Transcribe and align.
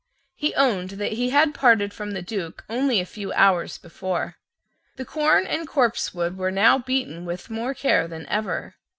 He 0.33 0.55
owned 0.55 0.89
that 0.97 1.11
he 1.11 1.29
had 1.29 1.53
parted 1.53 1.93
from 1.93 2.13
the 2.13 2.23
Duke 2.23 2.63
only 2.67 2.99
a 2.99 3.05
few 3.05 3.31
hours 3.33 3.77
before. 3.77 4.37
The 4.95 5.05
corn 5.05 5.45
and 5.45 5.67
copsewood 5.67 6.37
were 6.37 6.49
now 6.49 6.79
beaten 6.79 7.23
with 7.23 7.51
more 7.51 7.75
care 7.75 8.07
than 8.07 8.25
ever. 8.25 8.77